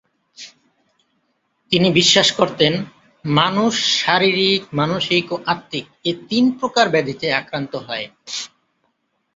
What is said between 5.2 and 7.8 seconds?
ও আত্মিক এ তিন প্রকার ব্যাধিতে আক্রান্ত